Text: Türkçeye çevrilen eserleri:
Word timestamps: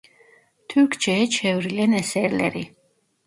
Türkçeye 0.69 1.29
çevrilen 1.29 1.91
eserleri: 1.91 2.75